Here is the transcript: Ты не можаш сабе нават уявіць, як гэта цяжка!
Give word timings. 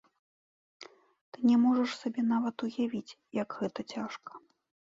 Ты 1.35 1.43
не 1.51 1.57
можаш 1.65 1.91
сабе 2.01 2.21
нават 2.33 2.57
уявіць, 2.69 3.17
як 3.43 3.49
гэта 3.61 3.79
цяжка! 3.93 4.31